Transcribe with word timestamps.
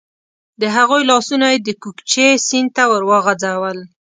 د 0.61 0.63
هغوی 0.75 1.01
لاسونه 1.11 1.45
یې 1.53 1.57
د 1.61 1.69
کوکچې 1.81 2.27
سیند 2.47 2.69
ته 2.75 2.83
ور 2.91 3.03
وغورځول. 3.11 3.77